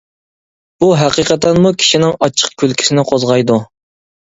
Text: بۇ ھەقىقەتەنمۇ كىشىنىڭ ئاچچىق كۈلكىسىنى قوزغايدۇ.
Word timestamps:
بۇ 0.83 0.89
ھەقىقەتەنمۇ 1.01 1.75
كىشىنىڭ 1.85 2.19
ئاچچىق 2.21 2.59
كۈلكىسىنى 2.65 3.09
قوزغايدۇ. 3.15 3.65